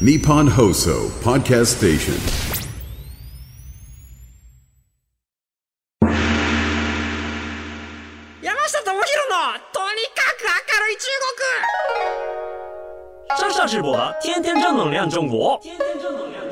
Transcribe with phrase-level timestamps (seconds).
[0.00, 2.18] Nippon Hoso Podcast Station.
[8.42, 11.38] 山下智博のとにかく明るい中国
[13.38, 16.43] 山下智博的天天正能量中国，天天正能量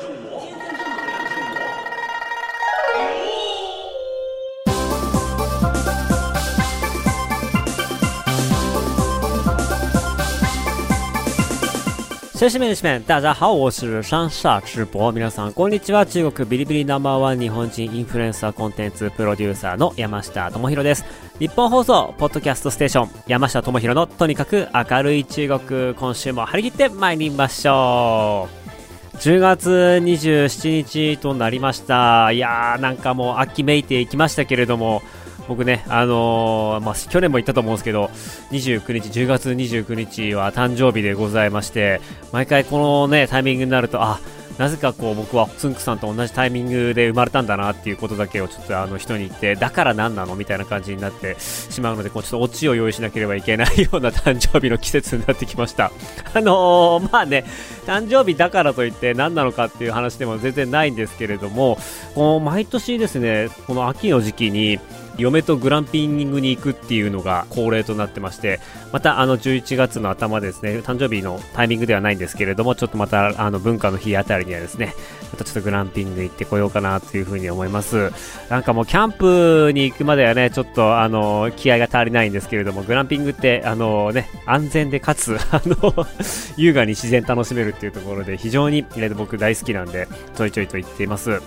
[12.43, 15.13] 先生们、女士们，大家好，我是山下智博。
[15.13, 16.05] 皆さん、こんにちは。
[16.05, 21.05] 中国ビリビリナンバーワン日本人インフルエンサーコンテンツプロデューサーの山下智博です。
[21.39, 28.49] 日本放送、ポッドキャストステーション、山下智博のとにかく明るい中国、今週も張り切って参りましょ
[29.13, 29.17] う。
[29.19, 29.69] 10月
[30.03, 32.33] 27日となりました。
[32.33, 35.01] いやー、なんかもう秋めいていきましたけれども、
[35.47, 38.09] 僕ね、あのーまあ、去年も言ったと思うんですけど、
[38.51, 44.19] 29日、10月29日は誕生日でございまして、毎回このね、タイミングになると、あ、
[44.57, 50.35] なぜかこう僕はつんくさんと同じタイミングで生まれたんだなっていうことだけをちょっとあの人に言って、だから何なの？
[50.35, 55.91] みたいな感じになってしまうので、こうちょっとオチを用意しなければいけないような 誕生日の季節になってきました。
[56.33, 57.45] あのーまあね、
[57.87, 61.79] 誕生日だからといって何なのかっていう話でも全然ないんですけれども、
[62.13, 64.79] この毎年ですね、この秋の時期に、
[65.17, 68.59] 嫁とグランピングに行くっていうのが恒例となってまして、
[68.91, 74.93] またあの11月の頭ですね、誕生日のタイミングではないんですけれども、ちょっとまたあの文化の日あたりにはですね、
[75.31, 78.11] またちょっとグランピング行ってこようかなというふうに思います。
[78.49, 86.07] なんかもうキャンプに行くまではね、ちょっとあの気合が足りないんですけれども、グランピングってあのね、安全でかつ、 あの、
[86.57, 91.41] 優雅に自然楽しめるっていうところで非常にえー僕大好きなんで、ちょいちょいと言っています。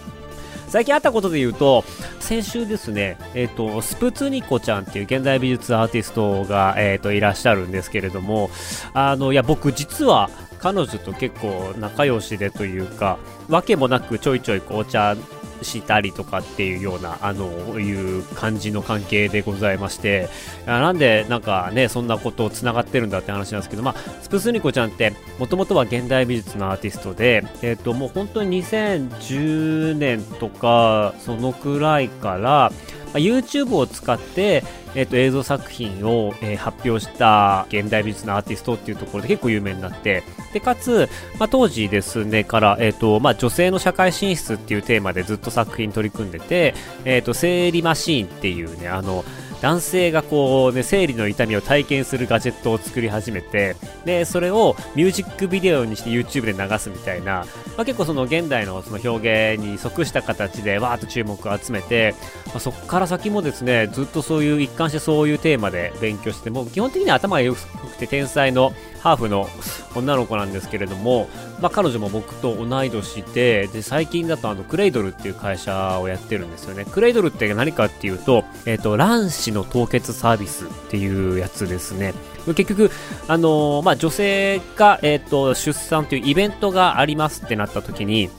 [0.68, 1.84] 最近あったことで言うと、
[2.20, 8.50] 先週ですね、えっ、と、スプツニコちゃんっていう現代美術アーティストが、えっ、と、いらっしゃるんですけれども、
[8.92, 15.16] あの、いや、僕実は彼女と結構仲良しでというか、わけもなくちょいちょいお茶
[15.62, 20.28] したりとかっていうような、あの、いう感じの関係でございまして、
[20.66, 32.72] あなんでなんかね、そんなことを繋がってるんだって話なんですけど、まあ、スプスニコちゃんって、もともとは現代美術のアーティストで、えっ、と、もう本当に2010年とか、そのくらいから、
[33.16, 34.62] まあ YouTube を使って、
[34.94, 49.24] えっと映像作品を、えー発表した現代美術のアーティストっていうところで結構有名になってでかつ、まあ、当時ですねから、えっとまあ、女性の社会進出っていうテーマでずっと作品取り組んでて、えっと生理マシーンっていうねあの
[49.60, 57.46] 男性がこうね生理の痛みを体験するガジェットを作り始めてでそれをミュージックビデオにして YouTube で流すみたいな、
[57.76, 62.14] まあ、結構その現代のその表現に即した形でわーっと注目を集めて、
[62.48, 67.60] まあ、そこから先もですねずっとそういう一貫してそういうテーマで勉強してもう基本的には頭が良く
[67.98, 69.48] て天才のハーフの
[69.94, 71.28] 女の子なんですけれども、
[71.60, 76.84] まあ、彼女も僕と同い年でで最近だとあのクレイドルっていう会社をやってるんですよね。
[76.84, 82.14] クレイドルって何かっていうと,、えっと卵子の凍結サービスっていうやつですね。
[82.46, 82.90] 結局、
[83.26, 88.30] あのーまあ、女性が、えっと出産というイベントがありますってなった時に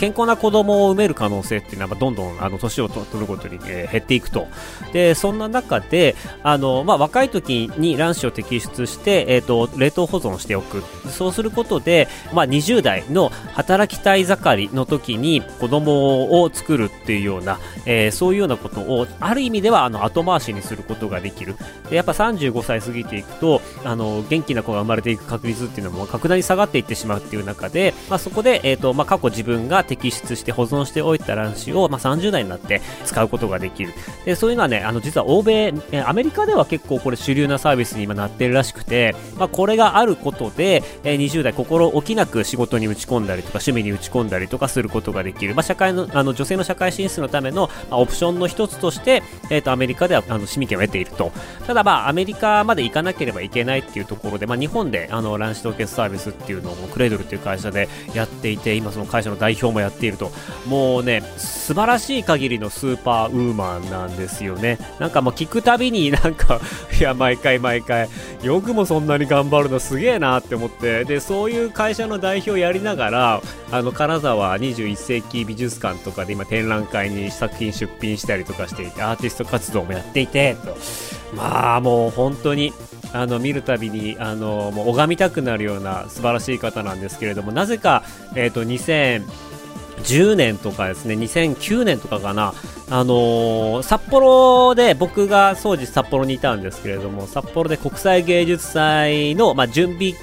[0.00, 4.46] 健康な子供を産める可能性っていうのは、どんどん、あの、年を取るごとに、えー減っていくと。
[4.92, 10.82] で、そんな中で、あの、まあ、若い時に卵子を摘出して、えっ、と、冷凍保存しておく。
[11.10, 21.56] そうすることで、まあ、20代の働きたい盛りの時に子供を作るっていうような、えーそういうようなことを、ある意味では、あの、後回しにすることができる。
[21.90, 33.92] で、やっぱ35歳過ぎていくと、あの、元気な子が生まれていく確率っていうのも格段に下がっていってしまうっていう中で、まあ、そこで、えっ、と、まあ、過去自分が摘出して保存しておいた卵子を、まあ、30代になって使うことができる。
[34.24, 45.54] で、そういうのはね、あの、実は欧米、えアメリカでは結構これ主流なサービスに今なってるらしくて、まあ、これがあることで、えー20代心置きなく仕事に打ち込んだりとか趣味に打ち込んだりとかすることができる。
[45.54, 51.32] まあ、社会の、あの、女性の社会進出のための、まあ、オプションの一つとして、えっ、と、アメリカでは、あの、市民権を得ていると。
[51.66, 60.30] ただ、まあ、アメリカまで行かなければいけないっていうところで、まあ、日本で、あの、卵子凍結サービスっていうのを、クレードルっていう会社でやっていて、今その会社の代表もやっていると。
[60.66, 64.78] もうね、素晴らしい限りのスーパーウーマンなんですよね。
[64.98, 66.60] なんかもう聞くたびになんか、
[66.98, 68.08] いや、毎回毎回、
[68.42, 80.76] よくもそんなに頑張るのすげえなって思って、で、そういう会社の代表やりながら、あの、金沢21世紀美術館とかで今展覧会に作品出品したりとかしていて、アーティスト活動もやっていて、と。
[81.34, 82.72] まあ、もう本当に、
[83.12, 88.04] あの見るたびにあのもう拝みたくなるような素晴らしい方なんですけれどもなぜか、
[88.36, 88.64] えー、と
[90.00, 92.54] 10年とかですね2009年とかかな
[92.90, 100.14] あのー札幌で僕が当時札幌にいたんですけれども札幌で国際芸術祭の、まあ、準備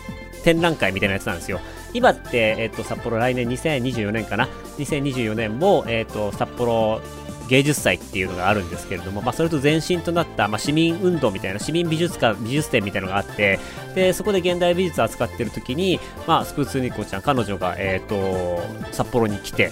[0.43, 1.59] 展覧会みたいなやつなんですよ
[1.93, 4.47] 今って、えっと、札幌来年2024年かな。
[4.77, 7.01] 2024年も、えっと、札幌
[7.47, 13.59] 芸術祭っていうのがあるんですけれども、まあ、それと前身となった、まあ、市民運動みたいな、市民美術館、美術展みたいなのがあって、
[13.95, 18.61] で、そこで現代美術を扱ってる時に、まあ、スプーツニコちゃん、彼女が、えっと、
[18.91, 19.71] 札幌に来て、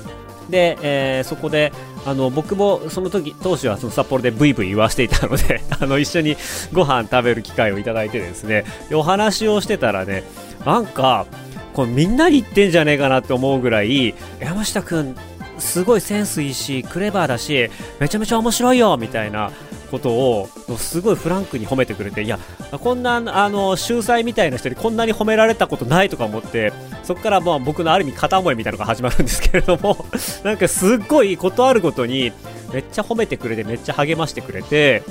[0.50, 1.72] で、えーそこで、
[2.06, 6.38] あの、僕もその時、当時はその札幌でブイブイ言わしていたので、 あの、一緒に
[6.72, 8.64] ご飯食べる機会をいただいてですね、
[8.94, 10.24] お話をしてたらね、
[10.66, 11.26] なんか、
[11.74, 15.16] これみんなに言ってんじゃねえかなって思うぐらい、山下くん、
[15.58, 17.70] すごいセンスいいし、クレバーだし、
[18.00, 19.52] めちゃめちゃ面白いよみたいな
[19.92, 22.40] ことを、すごいフランクに褒めてくれて、いや、
[22.72, 26.74] こんな、あの、秀才みたいな人にこんなに褒められたことないとか思って、
[27.04, 30.06] そこからまあ僕のある意味片思いみたいなのが始まるんですけれども、
[30.44, 32.32] なんかすっごいことあるごとに、
[32.74, 35.04] めっちゃ褒めてくれて、めっちゃ励ましてくれて、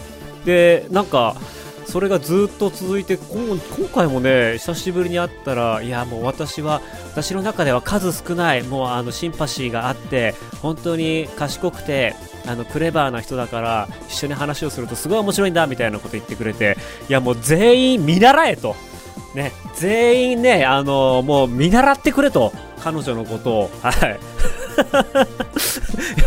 [0.45, 1.37] で、なんか、
[1.87, 3.59] それがずっと続いて今
[3.95, 6.81] 回もね久しぶりに会ったらいやもう私は
[7.13, 12.15] 私の中では数少ないもうあのシンパシーがあって本当に賢くて
[12.47, 16.77] あのクレバーな人だから一緒に話をするとすごい面白いんだみたいなこと言ってくれて
[17.09, 18.77] いやもう全員見習えと。
[19.35, 23.71] ね全員ねあのもう見習ってくれと彼女のことを。
[23.83, 24.34] はい。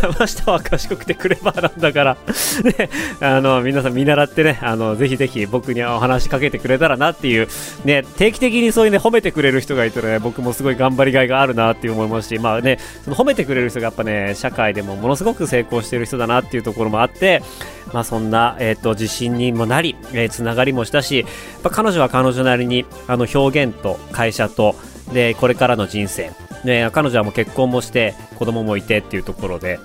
[0.02, 2.16] 山下は賢くてクレバーなんだから、
[2.64, 2.90] ね、
[3.20, 7.48] あの、皆さん見習ってね、あの、ぜひぜひ僕にお話しかけてくれたらなっていう、
[7.84, 17.42] ね、定期的にそういうね、褒めてくれる人がいたらね、僕もすごい頑張りがいがあるなって思いますし、まあね、その褒めてくれる人がやっぱね、社会でもものすごく成功してる人だなっていうところもあって、
[17.92, 21.24] まあそんな、えっ、と、自信にもなり、えーつながりもしたし、や
[21.58, 24.76] っぱ彼女は彼女なりに、あの、表現と会社と、
[25.12, 26.30] で、これからの人生、
[26.64, 29.78] ね、彼女はもう結婚もして子供もいてっていうところで。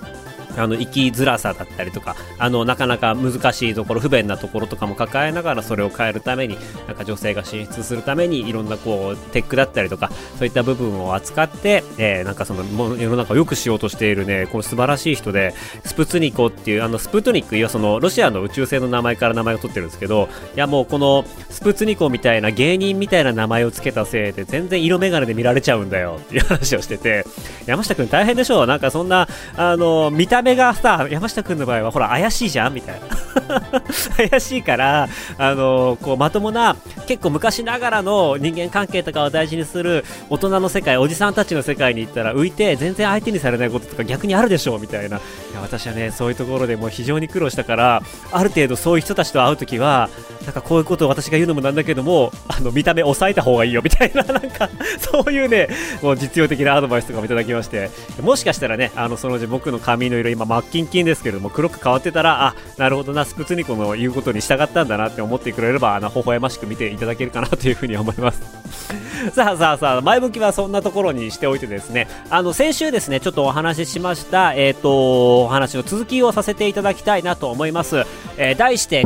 [0.58, 6.58] あの生きづらさだったりとかあのなかなか難しいところ不便なところとかも抱えながらそれを変えるために
[6.88, 12.64] なんか女性が進出するためにいろんなこうテックだったりとかそういった部分を扱って、えーなんかその
[12.96, 15.54] 世の中を良くしようとしているねこの素晴らしい人で
[15.84, 27.26] スプツニコっていうあのスプトニックいやそのロシアの宇宙船の名前から名前を取ってるんですけどいやもうこのスプツニコみたいな芸人みたいな名前をつけたせいで全然色眼鏡で見られちゃうんだよっていう話をしてて
[27.66, 28.68] 山下くん大変でしょう。
[28.68, 33.08] なんかそんなあの見た目がさ山下くんの場合はほら怪しいじゃんみたいな。
[34.30, 36.76] 怪しいからあのこうまともな
[37.08, 45.18] 結構昔ながらの人間関係とかを大事にする大人の世界おじさんたちの世界に行ったら浮いて全然相手にされないこととか逆にあるでしょうみたいな。
[45.18, 45.20] い
[45.56, 50.10] や私はねそういうところでもう非常に苦労したからある程度そういう人たちと会うときは
[50.46, 54.70] なんかこういうことを私が言うのもなんだけどもあの見た目抑えた方がいいよみたいな なんか
[55.00, 55.70] そういうね
[56.02, 57.90] もう実用的なアドバイスとかもいただきまして。
[58.22, 68.42] もしかしたらねあのそのうち僕の髪の色今真っキンキンですけれども黒く変わってたらあなるほどなスプツニコの言うことに従ったんだなって思ってくれればあの微笑ましく見ていただけるかなというふうに思います。
[69.34, 78.04] さあさあさあ前向きはそんなところにしておいてですねあの先週ですねちょっとお話ししましたえっ、とお話の続きをさせていただきたいなと思います、
[78.38, 79.06] えー題して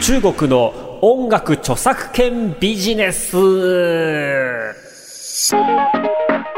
[0.00, 3.36] 中国の音楽著作権ビジネス。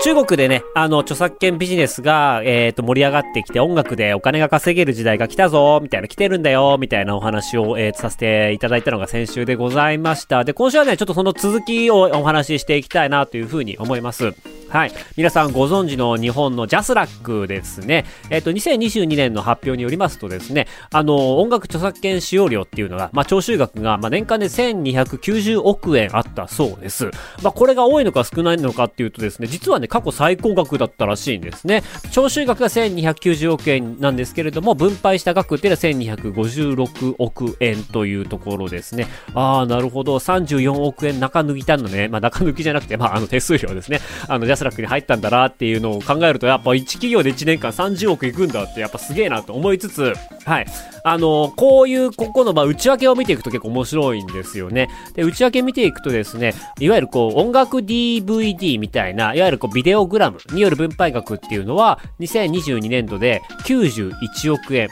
[0.00, 10.44] 中国でね、あの、著作権ビジネスが、えっ、と、盛り上がってきて、音楽でお金が稼げる時代が来たぞ、みたいな、来てるんだよ、みたいなお話を、えーさせていただいたのが先週でございました。
[10.44, 14.34] で、今週はね、ちょっとその続きをお話ししていきたいなというふうに思います。
[14.68, 14.92] はい。
[15.16, 18.04] 皆さんご存知の日本のジャスラックですね。
[18.28, 27.06] えっ、と、2022年の発表によりますとですね、あの、音楽著作権使用料っていうのが、まあ、徴収額が、まあ、年間で1290億円あったそうです。
[27.42, 31.82] まあ、これが多いのか少ないのかっていうとですね、実はね、過去最高額だったらしいんですね。
[32.10, 39.06] 徴収額が1290億円なんですけれども、分配した額っていうのは1256億円というところですね。
[39.32, 40.16] ああ、なるほど。
[40.16, 42.08] 34億円中抜きたんのね。
[42.08, 44.00] まあ、中抜きじゃなくて、まあ、あの、手数料ですね。
[44.28, 50.12] あの、ジャスラックに入ったんだなっていうのを考えると、やっぱ1企業で1年間30億いくんだって、やっぱすげえなと思いつつ、
[50.44, 50.66] はい。
[51.04, 54.90] あの、こういう、ここの、まあ、内訳を見ていくと結構面白いんですよね。
[55.14, 64.88] で、内訳見ていくとですね、いわゆるこう、音楽 DVD みたいな、いわゆるこう、ビデオグラムによる分配額っていうのは、2022年度で91億円。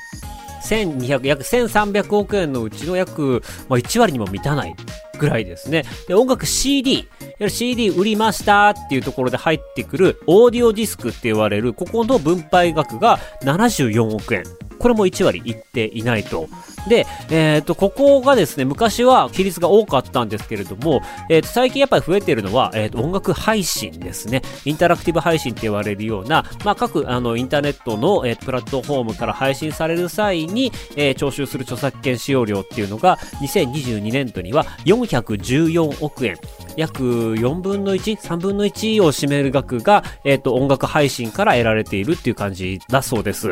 [0.67, 4.75] 1200約1300億円のうちの約、まあ、1割にも満たない
[5.19, 5.85] ぐらいですね。
[6.09, 7.09] で、音楽 CD、
[7.49, 14.45] CD 売りましたっていうところで入ってくるオーディオディスクって言われる、ここの分配額が74億円。
[14.78, 16.49] これも1割いっていないと。
[16.88, 24.42] で、えっ、と、ここがですね、昔は比率が多かったんですけれども、えっ、と、最近やっぱり増えてるのは、えっ、と、音楽配信ですね。
[24.64, 36.37] インタラクティブ配信って言われるような、まあ、各、あの、インターネットの、えープラットフォームから配信される際に、えー徴収する著作権使用料っていうのが、2022年度には414億円。
[36.76, 43.49] 約4分の1、3分の1を占める額が、えっ、と、音楽配信から得られているっていう感じだそうです。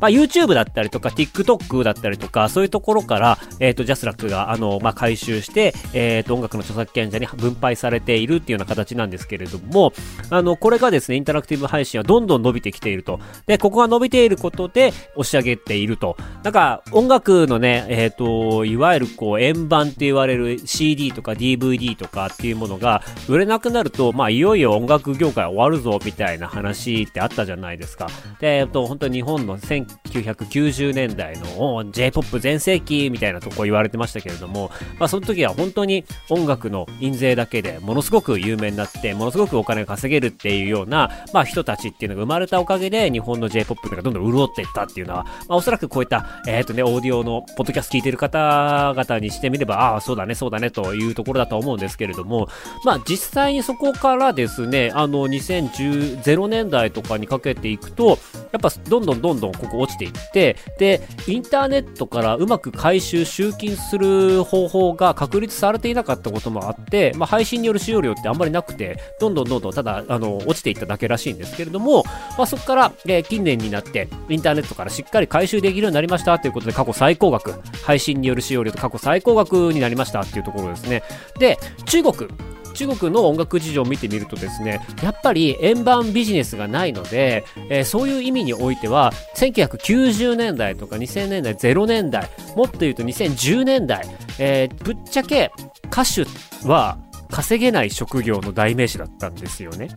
[0.00, 9.92] まあ、YouTube だだったりとか、TikTok だったりとか、そういうところから、えっ、と、ジャスラックが、あの、まあ、回収して、えっ、と、音楽の著作権者に分配されているっていうような形なんですけれども、
[10.30, 13.20] あの、これがですね、インタラクティブ配信はどんどん伸びてきていると。
[13.46, 16.16] で、ここが伸びていることで、押し上げていると。
[16.42, 28.08] なんか、音楽のね、えっ、と、いわゆるこう、円盤って言われる CD とか DVD とかっていうものが、売れなくなると、まあ、いよいよ音楽業界終わるぞ、みたいな話ってあったじゃないですか。
[28.40, 52.48] で、えっと、本当に日本の1990 90年代の J-POP 全盛期みたいなとこ言われてましたけれども、まあ、その時は本当に音楽の印税だけでものすごく有名になって、ものすごくお金が稼げるっていうような、まあ、人たちっていうのが生まれたおかげで、日本の J-POP がどんどん潤っていったっていうのは、まあ、おそらくこういった、えっ、とね、オーディオの、ポッドキャスト聞いてる方々にしてみれば、ああ、そうだね、そうだね、というところだと思うんですけれども、
[52.84, 58.18] まあ、実際にそこからですね、あの、2010年代とかにかけていくと、
[58.52, 72.04] やっぱどんどんどんどんここ落ちていって、で、インターネットからうまく回収、集金する方法が確立されていなかったこともあって、まあ、配信による使用料ってあんまりなくて、どんどんどんどんただ、あの、落ちていっただけらしいんですけれども、
[72.36, 81.02] まあ、そこから、えー近年になって、インターネットからしっかり回収できるようになりましたということで、過去最高額、配信による使用料と過去最高額になりましたっていうところですね。
[81.38, 82.28] で、中国。
[82.72, 94.06] 中国の音楽事情を見てみるとですね、やっぱり円盤ビジネスがないので、えーそういう意味においては、1990年代とか2000年代、0年代、もっと言うと2010年代、
[94.38, 95.52] えーぶっちゃけ
[95.86, 96.26] 歌手
[96.66, 96.98] は
[97.30, 99.88] 稼げない職業の代名詞だったんですよね。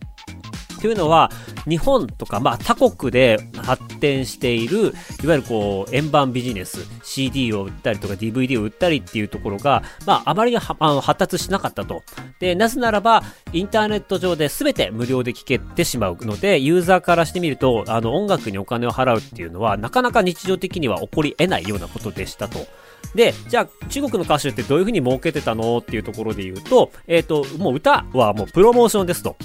[0.80, 1.30] というのは、
[1.68, 4.92] 日本とか、まあ、他国で発展している、
[5.22, 12.02] いわゆるこう、円盤ビジネス、CD を売ったりとか DVD を売ったりっていうところが、まあ、あまりはあの発達しなかったと。
[12.38, 22.66] で、なぜならば、インターネット上で全て無料で聴けてしまうので、ユーザーからしてみると、あの、音楽にお金を払うっていうのは、なかなか日常的には起こり得ないようなことでしたと。
[23.14, 25.78] で、じゃあ中国の歌手ってどういうふうに儲けてたの？
[25.78, 29.36] っていうところで言うと、えっ、と、もう歌はもうプロモーションですと。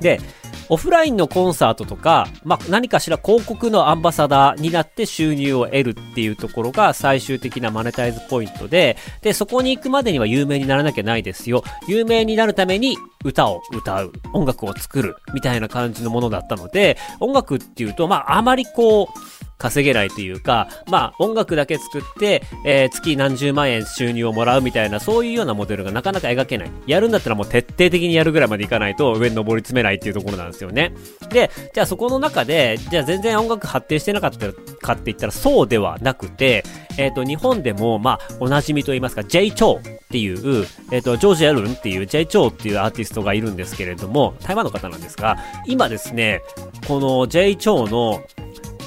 [0.00, 0.20] で、
[0.68, 11.64] オフラインのコンサートとか、まあ、何かしら広告のアンバサダーになって収入を得るっていうところが最終的なマネタイズポイントで、で、そこに行くまでには有名にならなきゃないですよ。
[11.88, 26.70] 有名になるために歌を歌う、音楽を作る、みたいな感じのものだったので、音楽っていうと、まあ、あまりこう、稼げないというか、まあ音楽だけ作って、えー月何十万円収入をもらうみたいな、そういうようなモデルがなかなか描けない。
[26.86, 30.94] やるんだったらもう徹底的にやるぐらいまでいかないと上に上り詰めないっていうところなんですよね。
[31.30, 36.64] で、じゃあそこの中で、じゃあ全然音楽発展してなかったかって言ったらそうではなくて、
[36.96, 39.50] えっ、と、日本でも、まあ、おなじみと言いますか、J.
[39.52, 42.26] チョウっていう、えっ、と、ジョージ・アルンっていう J.
[42.26, 46.42] チョウっていうアーティストがいるんですけれども、台湾の方なんですが、今ですね、
[46.86, 47.56] この J.
[47.56, 48.22] チョウの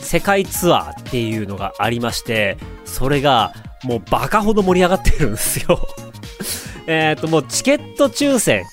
[0.03, 5.87] 世界ツアーっていうのがありまして、それがもうバカほど盛り上がってるんですよ。
[6.87, 8.63] えっと、もうチケット抽選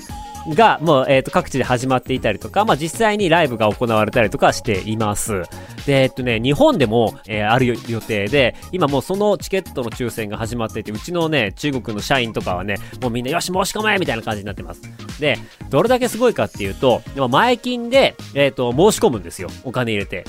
[0.49, 5.43] がもう、えっと各地で始まっていたりとか、まあ実際にライブが行われたりとかしています。
[5.87, 14.83] で、えっとね、日本でも、えーある予定で、今もうそのチケットの抽選が始まっていて、うちのね、中国の社員とかはね、もうみんなよし申し込めみたいな感じになってます。
[15.21, 19.49] で、どれだけすごいかっていうと、前金で、えっと、申し込むんですよ。
[19.65, 20.25] お金入れて。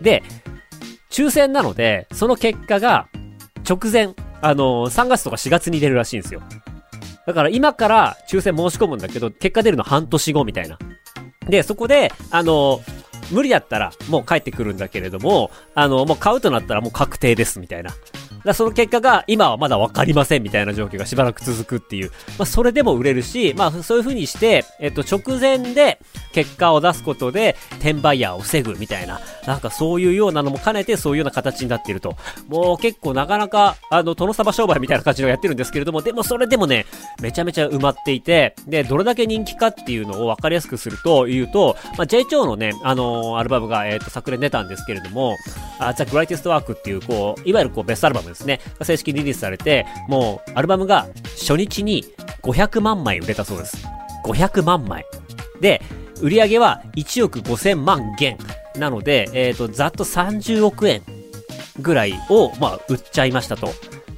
[0.00, 0.22] で、
[1.16, 3.08] 抽選なので、その結果が
[3.66, 6.42] 直前、あの3月とか4月に出るらしいんですよ。
[7.26, 10.78] だから今から抽選申し込むんだけど、結果出るの半年後みたいな。
[11.48, 12.82] で、そこで、あの
[13.30, 17.92] 無理だったらもう帰ってくるんだけれども、あのもう買うとなったらもう確定ですみたいな。
[18.44, 22.10] だその結果が今はまだわかりませんみたいな状況がしばらく続くっていう。
[22.38, 25.98] まあそれでも売れるし、まあそういう風にして、えっと直前で
[26.32, 29.18] 結果を出すことで転売ヤーを防ぐみたいな。
[29.46, 32.16] なんかそういうようなのも兼ねてそういうような形になっていると。
[32.48, 36.86] もう結構なかなか、あの、殿様商売みたいな感じのやってるんですけれども、でもそれでもね、
[37.20, 42.24] めちゃめちゃ埋まっていて、で、どれだけ人気かっていうのを分かりやすくすると言うと、まあ、J.
[42.24, 45.36] チョウのね、あのーアルバムが、えっ、と、昨年出たんですけれども、
[45.78, 51.06] あ The Greatest Work っていう、こう、いわゆるこう、ベストアルバムですね、正式にリリースされて、もう、アルバムが
[51.38, 52.04] 初日に
[52.42, 53.86] 500万枚売れたそうです。
[54.24, 55.04] 500万枚。
[55.60, 55.82] で、
[56.20, 58.38] 売り上げは1億5000万元。
[58.78, 61.02] なので、えっ、と、ざっと30億円
[61.80, 63.68] ぐらいを、まあ、売っちゃいましたと。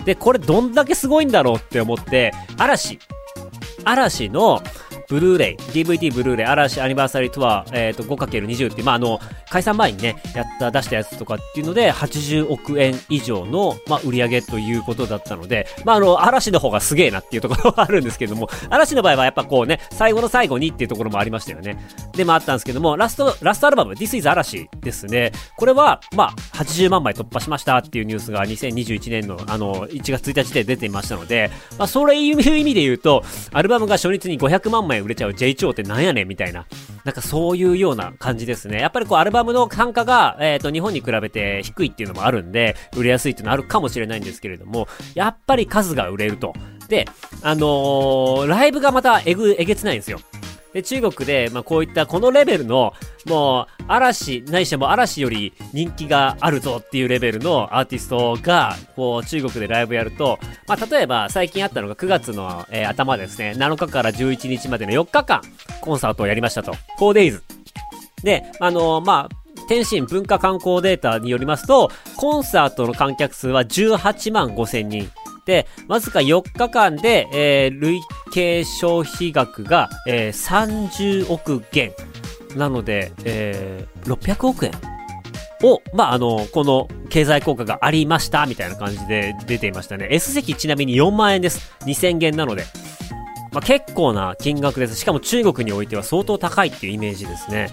[0.05, 2.99] で、これどんだけすごいんだろうって思って、嵐。
[3.85, 4.63] 嵐の
[5.09, 9.19] ブルーレイ、DVD ブルーレイ、嵐アニバーサリーツアー、えっ、と、5×20 って、まあ、あの、
[9.51, 21.79] 解散前にね、やった、出したやつとかっていうので、80億円以上の、まあ、売り上げということだったので、まあ、あの、嵐の方がすげえなっていうところはあるんですけども、嵐の場合はやっぱこうね、最後の最後にっていうところもありましたよね。
[22.13, 25.33] で、まあ、あったんですけども、ラスト、ラストアルバム、This is 嵐ですね。
[25.57, 36.67] これは、まあ、80万枚突破しましたっていうニュースが2021年の、あの、1月1日で出ていましたので、まあ、それいう意味で言うと、アルバムが初日に500万枚売れちゃう J 超ってなんやねんみたいな、
[37.09, 38.81] なんかそういうような感じですね。
[38.83, 46.53] やっぱりこう、アルバムの単価が、えっ、と、日本に比べて低いっていうのもあるんで、売れやすいっていうのはあるかもしれないんですけれども、やっぱり数が売れると。
[46.89, 47.07] で、
[47.41, 50.21] あのーライブがまたえぐ、えげつないんですよ。
[50.79, 52.93] で、中国で、まあ、こういったこのレベルの、
[53.27, 65.43] もう、嵐、ないしはも嵐より人気があるぞっていうレベルのアーティストが、こう、中国でライブやると、まあ、例えば最近あったのが9月の、えー頭ですね、7日から11日までの4日間、
[65.81, 66.73] コンサートをやりましたと。
[66.99, 67.41] 4days。
[68.23, 75.11] で、あのーまあ、天津文化観光データによりますと、コンサートの観客数は18万5千人。
[75.49, 78.01] で、わずか4日間で、えー累
[78.35, 80.33] 計消費額が、えー
[81.25, 81.93] 30億元。
[82.55, 84.73] なので、えー600億円
[85.63, 90.09] を、まあ、あの、この経済効果がありました、みたいな感じで出ていましたね。
[90.11, 91.73] S 席ちなみに4万円です。
[91.87, 92.65] 2000元なので。
[93.51, 94.97] まあ、結構な金額です。
[94.97, 97.71] しかも中国においては相当高いっていうイメージですね。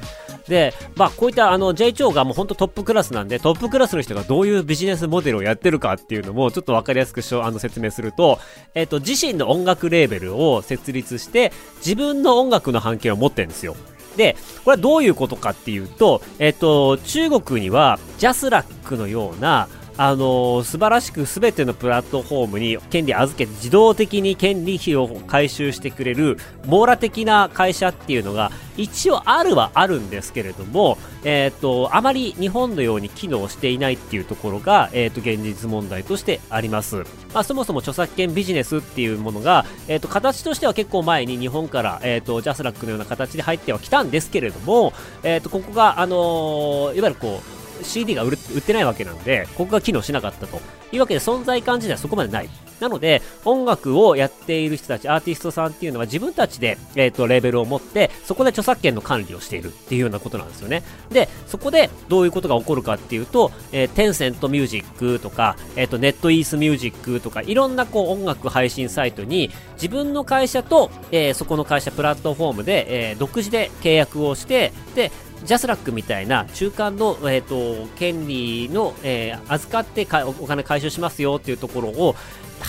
[0.47, 8.39] で、まあ、こういったあの J 長がもう本当トップクラスなんで、トップクラスの人がどういうビジネスモデルをやってるかっていうのもちょっとわかりやすくしょあの説明すると、
[8.75, 13.75] えっ、と、自身の音楽レーベルを設立して、自分の音楽の半径を持ってるんですよ。
[14.17, 36.97] で、これはどういうことかっていうと、えっ、と、中国にはジャスラックのような、あのー素晴らしく全てのプラットフォームに権利預けて自動的に権利費を回収してくれる網羅的な会社っていうのが一応あるはあるんですけれども、えっ、と、あまり日本のように機能していないっていうところが、えっ、と、現実問題としてあります。
[37.33, 50.59] まあ、そもそも著作権ビジネスっていうものが、えっ、と、形としては結構前に日本から、えっ、と、ジャスラックのような形で入ってはきたんですけれども、えっ、と、ここが、あのーいわゆるこう、CD が売ってないわけなんで、ここが機能しなかったと
[50.91, 52.49] いうわけで存在感自体はそこまでない。
[52.79, 60.83] なので、音楽をやっている人たち、アーティストさんっていうのは自分たちで、えっ、と、レーベルを持って、そこで著作権の管理をしているっていうようなことなんですよね。
[61.09, 75.11] で、そこでどういうことが起こるかっていうと、えー、テンセントミュージックとか、えっ、と、ネットイースミュージックとか、いろんなこう音楽配信サイトに、自分の会社と、えーそこの会社、プラットフォームで、えー独自で契約をして、で、
[75.43, 80.07] ジャスラックみたいな中間の、えー、と権利の、えー預かって
[80.39, 82.15] お金回収しますよっていうところを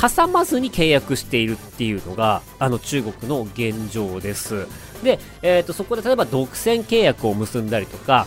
[0.01, 4.67] 挟まずに契約しているっていうのがあの中国の現状です。
[5.03, 8.27] で、えー、とそこで例えば独占契約を結んだりとか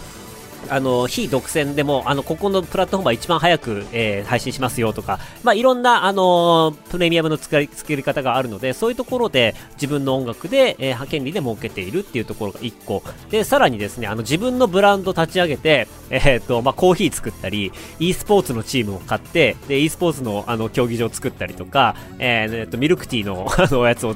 [0.67, 13.01] あの非独占でもあのここのプラットフォームは一番早く、えー配信しますよとか、まあ、いろんな、あのプレミアムの作り作り方があるのでそういうところで自分の音楽で、えー権利で儲けているっていうところが1個。
[13.31, 24.15] でさらにですねあの自分のブランド立ち上げて、えーとまあ、コーヒー作ったり e スポーツのチームを買ってで e スポーツのあの競技場を作ったりとか、えーえーとミルクティーのあのやつを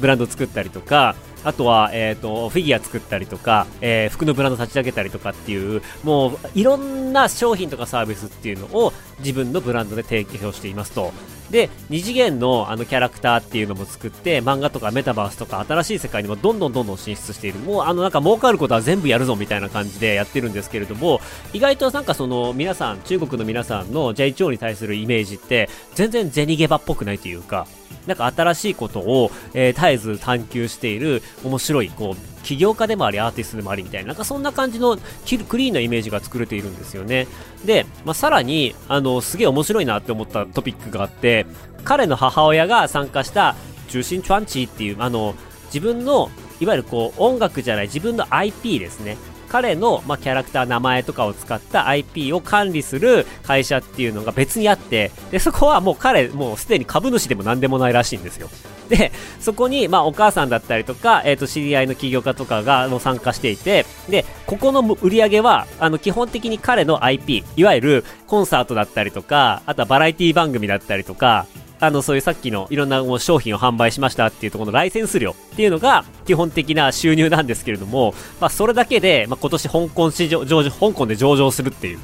[0.00, 11.12] ブランド作ったりとか、あとは、えっ、と、フィギュア作ったりとか、えー服のブランド立ち上げたりとかっていう、もう、いろんな商品とかサービスっていうのを自分のブランドで提供していますと。
[11.50, 17.58] で、二次元のあのキャラクターっていうのも作って、漫画とかメタバースとか新しい世界にもどんどんどんどん進出している。
[17.60, 21.20] もう、あの、なんか儲かることは全部やるぞみたいな感じでやってるんですけれども、
[21.52, 27.66] 意外となんかその、皆さん、中国の皆さんの J 長に対するイメージって、全然ゼニゲバっぽくないというか、
[28.06, 37.26] なんか新しいことを、えー絶えず探求している面白いこう起業家でもありアーティストでもありみたいななんかそんな感じのキルクリーンなイメージが作れているんですよね。
[37.64, 41.46] で、まあ、さらにあのすげえ面白いなって思ったトピックがあって
[41.84, 43.56] 彼の母親が参加した
[43.88, 45.34] 中心チュアンチーっていうあの
[45.66, 49.16] 自分のいわゆるこう音楽じゃない自分の IP ですね。
[49.46, 58.48] 彼の、まあ、キャラクター名前とかを使った IP を管理する会社っていうのが別にあってでそこはもう彼もうすでに株主でも何でもないらしいんですよ。
[58.88, 71.46] でそこに、まあ、お母さんだったりとか、えー、と知り合いの起業家とかがもう参加していてでここの売り上げはあの基本的に彼の IP いわゆるコンサートだったりとかあとはバラエティ番組だったりとか
[71.86, 81.98] あの、そういうさっきのいろんなもう商品を販売しましたっていうところのライセンス料っていうのが基本的な収入なんですけれども、まあ、それだけで、まあ、今年香港市場、上場、香港で上場するっていう。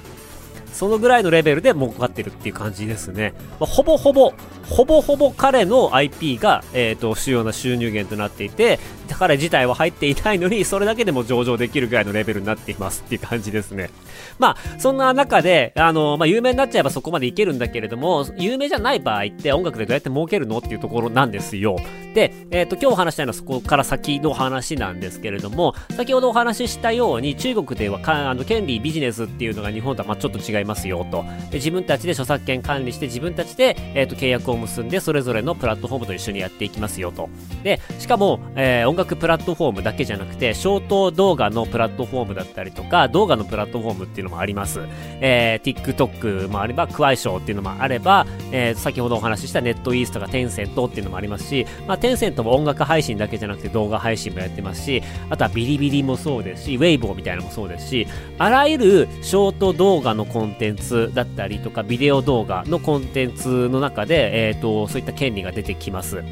[0.73, 3.35] そのぐらいのレベルで儲かってるっていう感じですね。
[3.61, 4.33] まあ、ほぼほぼ、
[4.68, 13.91] ほぼほぼ彼の IP が、えっ、ー、と、主要な収入源となっていて、彼自体は入っていないのに、それだけでも上場できるぐらいのレベルになっていますっていう感じですね。
[14.38, 21.77] まあ、そんな中で、あの、まあ、有名になっちゃえばそこまでいけるんだけれども、有名じゃない場合って音楽でどうやって儲けるのっていうところなんですよ。
[22.15, 31.25] で、えっ、ー、と、今日お話したいのはそこから先の話なんですけれども、先ほどお話ししたように、中国ではか、あの、権利ビジネスっていうのが日本とはまちょっと違いますよと。
[31.51, 37.29] で自分たちで著作権管理して自分たちで、えっ、ー、と、契約を結んで、それぞれのプラットフォームと一緒にやっていきますよと。
[37.62, 44.81] で、しかも、えー、音楽プラットフォームだけじゃなくて、ショート動画のプラットフォームだったりとか、動画のプラットフォームっていうのもあります。
[45.22, 66.22] えー、TikTok もあれば、クワイショーっていうのもあれば、えー、先ほどお話ししたネットイーストがテンセントっていうのもありますし、まあ、テンセントも音楽配信だけじゃなくて動画配信もやってますし、あとはビリビリもそうですし、ウェイボーみたいなのもそうですし、あらゆるショート動画のコンテンツだったりとか、ビデオ動画のコンテンツの中で、えっ、ー、と、そういった権利が出てきます。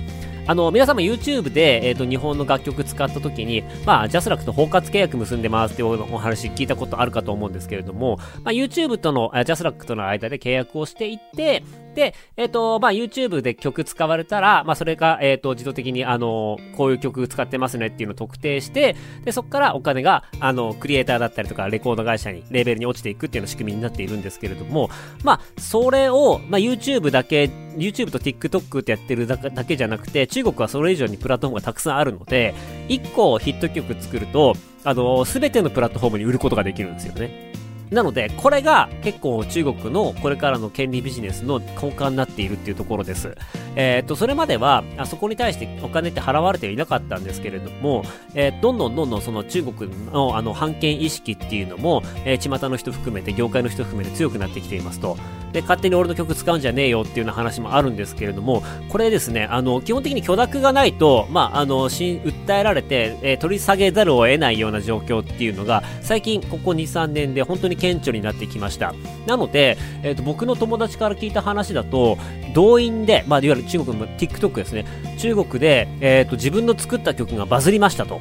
[0.46, 11.62] あの、皆様 YouTube で、えっ、ー、と、日本の楽曲使った時に、まあ、ジャスラックと包括契約結んでますっていうお話聞いたことあるかと思うんですけれども、まあ、YouTube との、ジャスラックとの間で契約をしていって、
[11.94, 24.90] で、えっ、ー、と、まあ、YouTube で曲使われたら、まあ、それが、えっ、ー、と、自動的に、あの、こういう曲使ってますねっていうのを特定して、で、そこからお金が、あの、クリエイターだったりとか、レコード会社に、レーベルに落ちていくっていうの仕組みになっているんですけれども、
[25.24, 32.54] まあ、それを、まあ、YouTube だけ、YouTube と TikTok ってやってるだけじゃなくて、中国はそれ以上にプラットフォームがたくさんあるので、
[32.88, 37.49] 1個ヒット曲作ると、あの、すべてのプラットフォームに売ることができるんですよね。
[37.90, 43.36] なので、これが結構中国のこれからの権利ビジネスの根幹になっているっていうところです。
[43.76, 55.16] えっ、と、それまでは、あそこに対してお金って払われていなかったんですけれども、えー、どんどんどんどんその中国のあの、反権意識っていうのも、えー、巷の人含めて、業界の人含めて強くなってきていますと。
[55.52, 68.94] で、勝手に俺の曲使うんじゃねえよっていうような話もあるんですけれども、これですね、あの、基本的に許諾がないと、まあ、あの、し訴えられて、えー、取り下げざるを得ないような状況っていうのが、最近ここ2、3年で本当に顕著になってきました。
[69.26, 72.18] なので、え、ー、と、僕の友達から聞いた話だと、
[72.54, 74.84] 動員で、まあ、いわゆる中国の TikTok ですね、
[75.18, 78.20] 中国で、えっ、ー、と、自分の作った曲がバズりましたと。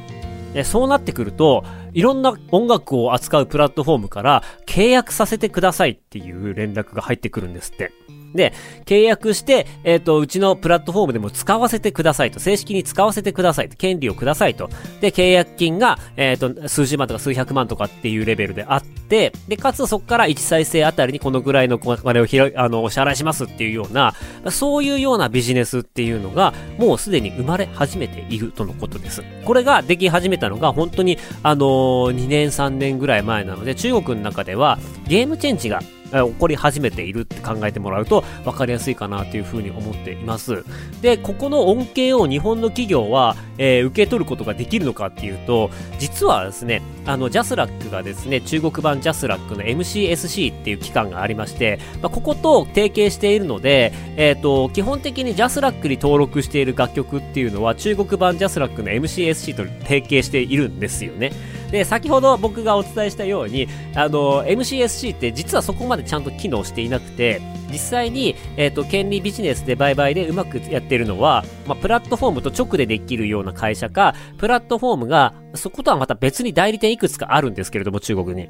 [0.52, 7.92] でそうなってくると、いろんな音楽を扱うプラットフォームから契約させてくださいっていう連絡が入ってくるんですって。
[8.34, 8.52] で、
[8.84, 14.68] 契約して、えっ、ー、と、うちのプラットフォームでも使わせてくださいと、正式に使わせてくださいと、権利をくださいと。
[15.00, 24.14] で、契約金が、えっ、ー、と、数十万とか数百万とかっていうレベルであって、で、かつそこから1再生あたりにこのぐらいのお金をひろあの、お支払いしますっていうような、
[24.50, 29.22] そういうようなビジネスっていうのが、もうすでに生まれ始めているとのことです。
[29.44, 40.64] これができ始めたのが、本当に、あのー、2年3年ぐらい前なので、中国の中では、ゲームチェンジが起こり始めているって考えてもらうと分かりやすいかなというふうに思っています。
[41.00, 61.32] で、ここの恩恵を日本の企業は、えー、受け取ることができるのかっていうと、実はですね、あの、ジャスラックがですね、中国版ジャスラックの MCSC っていう機関がありまして、まあ、ここと提携しているので、え、ー、と、基本的にジャスラックに登録している楽曲っていうのは中国版ジャスラックの MCSC と提携しているんですよね。
[61.70, 78.48] で、先ほど僕がお伝えしたように、あの、MCSC って実はそこまでちゃんと機能していなくて、実際に、えっ、ー、と、権利ビジネスで売買でうまくやってるのは、まあ、プラットフォームと直でできるような会社か、プラットフォームが、そことはまた別に代理店いくつかあるんですけれども、中国に。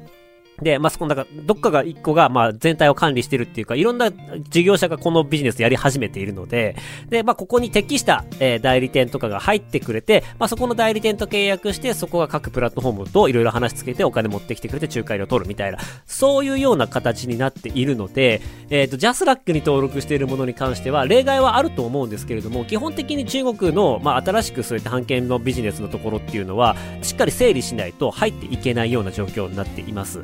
[0.61, 4.11] で、まあ、そこの、だか、どっかが一個が、まあ、全体を管理してるっていうか、いろんな
[4.49, 6.75] 事業者がこのビジネスやり始めているので、
[7.09, 30.19] で、まあ、ここに適した、えー、代理店とかが入ってくれて、まあ、そこの代理店と契約して、そこが各プラットフォームといろいろ話しつけてお金持ってきてくれて仲介料取るみたいな、そういうような形になっているので、えっ、ー、と、ジャスラックに登録しているものに関しては、例外はあると思うんですけれども、基本的に中国の、まあ、新しくそういった版権のビジネスのところっていうのは、しっかり整理しないと入っていけないような状況になっています。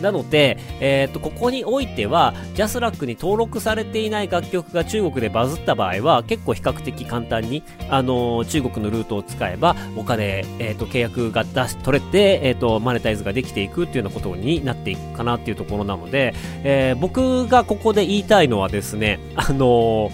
[0.00, 20.10] なので、えっ、ー、と、ここにおいては、ジャスラックに登録されていない楽曲が中国でバズった場合は、結構比較的簡単に、あのー、中国のルートを使えば、お金、えっ、ー、と、契約が出し、取れて、えっ、と、マネタイズができていくっていうようなことになっていくかなっていうところなので、え僕がここで言いたいのはですね、あの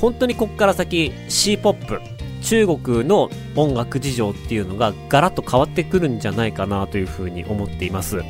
[0.00, 2.00] 本当にここから先、C-POP、
[2.42, 8.22] 中国の音楽事情っていうのがガラッと変わってくるんじゃないかなというふうに思っています。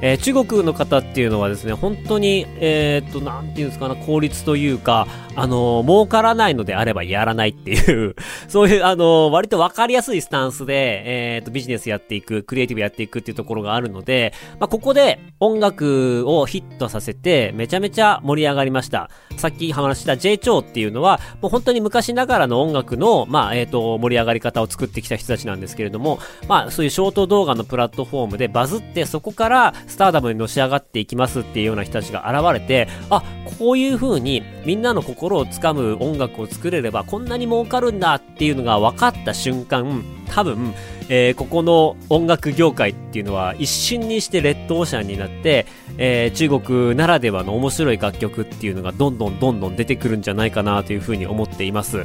[0.00, 8.14] えー、中国の方っていうのはですね、本当に、えー、っと、なんていうんですかな、効率というか、あのー、儲からないのであればやらないっていう、
[8.48, 11.02] そういう、あのー、割とわかりやすいスタンスで、
[11.34, 19.10] えー、っと、ビジネスやっていく、クリエイティブやっていくっていうところがあるので、まあ、ここで音楽をヒットさせて、めちゃめちゃ盛り上がりました。
[19.36, 33.22] さっき話した J 超っていうのは、もう本当に昔ながらの音楽の、まあ、えっ、と、盛り上がり方を作ってきた人たちなんですけれども、まあ、そういうショート動画のプラットフォームでバズって、そこからスターダムにのし上がっていきますっていうような人たちが現れて、あ、
[33.58, 40.74] こういう風にみんなの心をつかむ音楽を作れればこんなに儲かるんだっていうのが分かった瞬間、多分、
[41.08, 52.04] えー、ここの音楽業界っていうのは一瞬にしてレッドオーシャンになって、えー、中国ならではの面白い楽曲っていうのがどんどんどんどん出てくるんじゃないかなというふうに思っています。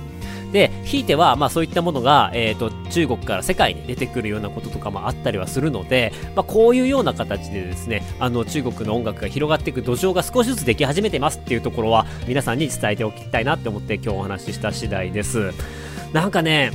[0.54, 15.52] で、ひいては、まあそういったものが、えっ、ー、と、中国から世界に出てくるようなこととかもあったりはするので、まあこういうような形でですね、あの、中国の音楽が広がっていく土壌が少しずつでき始めてますっていうところは、皆さんに伝えておきたいなって思って今日お話しした次第です。
[16.14, 16.72] なんかね、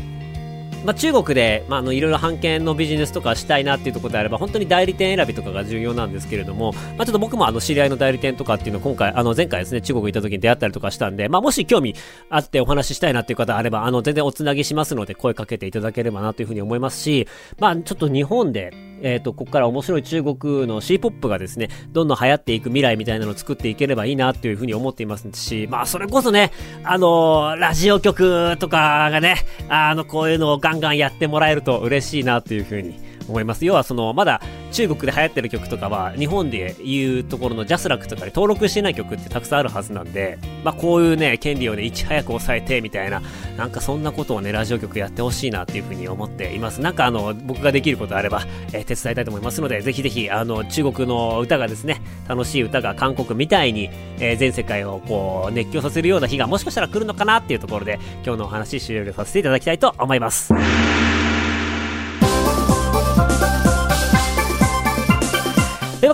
[0.84, 11.94] まあ、中国で、まあ、あのいろいろ版権のビジネスとかしたいなっていうところであれば本当に代理店選びとかが重要なんですけれども、まあ、ちょっと僕もあの知り合いの代理店とかっていうのを今回あの前回ですね中国行った時に出会ったりとかしたんで、まあ、もし興味
[12.30, 17.26] あってお話ししたいなっていう方あればあの全然おつなぎしますので声かけていただければなというふうに思いますし、
[17.58, 26.52] まあ、ちょっと日本でえっ、ー、と、ここから面白い中国の C-POP がですね、どんどん流行っていく未来みたいなのを作っていければいいなっていうふうに思っていますし、まあ、それこそね、
[26.84, 29.36] あのー、ラジオ局とかがね、
[29.68, 33.64] あの、こういうのをガンガンやってもらえると嬉しいなというふうに思います。
[33.64, 34.40] 要はその、まだ
[34.72, 43.22] 中国で流行ってる曲とかは、日本でいうところのジャスラックとかで登録してない曲ってたくさんあるはずなんで、まあこういうね、権利をね、いち早く抑えてみたいな、
[43.58, 46.80] なんかそんなことをね、ラジオ局やってほしいなっていうふうに思っています。
[46.80, 53.90] なんかあの、僕ができることあれば、えー、手伝いたいと思いますので、ぜひぜひ、あの、中国の歌がですね、楽しい歌が韓国みたいに、
[54.20, 60.54] えー、全世界をこう、熱狂させるような日がもしかしたら来るのかなっていうところで、今日のお話終了させていただきたいと思います。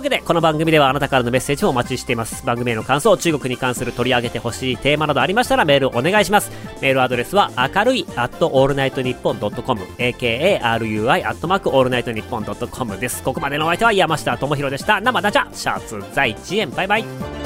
[0.05, 2.45] けで、この番組ではあなたからのメッセージをお待ちしています。
[2.45, 6.51] 番組への感想、中国に関する取り上げてほしいテーマなどありましたらメールお願いします。
[6.81, 13.23] メールアドレスは、明るい、アットオールナイトニッポンドットコム、akarui、アットマークオールナイトニッポンドットコムです。
[13.23, 15.01] ここまでのお相手は山下智博でした。
[15.01, 17.44] 生ダジャ、シャツ在地園、バイバイ。